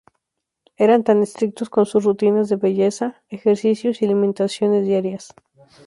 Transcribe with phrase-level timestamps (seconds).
[0.85, 5.35] Eran tan estrictos como sus rutinas de belleza, ejercicios y alimentación diarias.